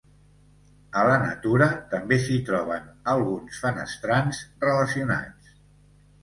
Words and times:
A 1.01 1.01
la 1.07 1.17
natura 1.23 1.67
també 1.91 2.17
s'hi 2.23 2.37
troben 2.47 2.87
alguns 3.13 3.61
fenestrans 3.67 4.41
relacionats. 4.65 5.55